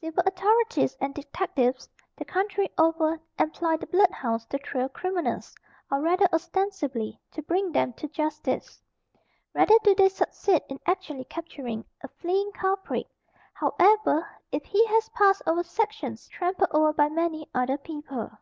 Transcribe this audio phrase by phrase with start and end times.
[0.00, 5.54] Civil authorities and detectives, the country over, employ the blood hounds to trail criminals,
[5.92, 8.82] or rather ostensibly to bring them to justice.
[9.54, 13.06] Rarely do they succeed in actually capturing a fleeing culprit,
[13.54, 18.32] however, if he has passed over sections trampled over by many other people.